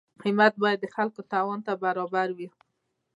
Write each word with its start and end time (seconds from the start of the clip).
قیمت 0.21 0.53
باید 0.61 0.79
د 0.81 0.87
خلکو 0.95 1.19
توان 1.31 1.59
ته 1.65 1.73
برابر 1.83 2.27
وي. 2.37 2.47